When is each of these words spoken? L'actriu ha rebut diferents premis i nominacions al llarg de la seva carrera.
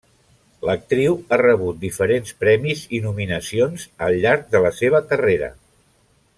L'actriu 0.67 1.17
ha 1.29 1.37
rebut 1.41 1.77
diferents 1.83 2.33
premis 2.45 2.83
i 2.99 3.03
nominacions 3.05 3.87
al 4.07 4.19
llarg 4.25 4.51
de 4.57 4.63
la 4.67 4.73
seva 4.83 5.07
carrera. 5.13 5.55